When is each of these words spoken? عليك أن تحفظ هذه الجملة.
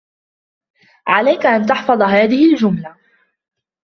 عليك 1.07 1.45
أن 1.45 1.65
تحفظ 1.65 2.01
هذه 2.01 2.51
الجملة. 2.53 2.95